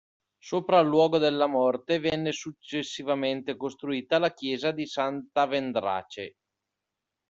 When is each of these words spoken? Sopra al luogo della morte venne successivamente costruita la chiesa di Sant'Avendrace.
Sopra 0.39 0.79
al 0.79 0.87
luogo 0.87 1.19
della 1.19 1.45
morte 1.45 1.99
venne 1.99 2.31
successivamente 2.31 3.55
costruita 3.55 4.17
la 4.17 4.33
chiesa 4.33 4.71
di 4.71 4.87
Sant'Avendrace. 4.87 6.37